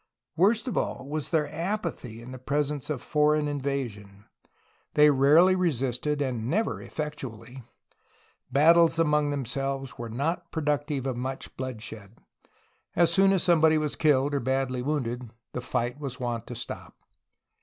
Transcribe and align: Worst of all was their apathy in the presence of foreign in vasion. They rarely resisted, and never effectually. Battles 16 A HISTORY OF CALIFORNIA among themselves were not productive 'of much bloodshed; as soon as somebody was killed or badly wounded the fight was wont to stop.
Worst 0.35 0.67
of 0.67 0.75
all 0.79 1.07
was 1.07 1.29
their 1.29 1.47
apathy 1.53 2.23
in 2.23 2.31
the 2.31 2.39
presence 2.39 2.89
of 2.89 3.03
foreign 3.03 3.47
in 3.47 3.61
vasion. 3.61 4.23
They 4.95 5.11
rarely 5.11 5.55
resisted, 5.55 6.23
and 6.23 6.49
never 6.49 6.81
effectually. 6.81 7.61
Battles 8.51 8.93
16 8.95 9.05
A 9.05 9.05
HISTORY 9.05 9.09
OF 9.11 9.11
CALIFORNIA 9.11 9.11
among 9.11 9.29
themselves 9.83 9.97
were 9.99 10.09
not 10.09 10.51
productive 10.51 11.05
'of 11.05 11.17
much 11.17 11.55
bloodshed; 11.55 12.17
as 12.95 13.13
soon 13.13 13.31
as 13.31 13.43
somebody 13.43 13.77
was 13.77 13.95
killed 13.95 14.33
or 14.33 14.39
badly 14.39 14.81
wounded 14.81 15.29
the 15.53 15.61
fight 15.61 15.99
was 15.99 16.19
wont 16.19 16.47
to 16.47 16.55
stop. 16.55 16.95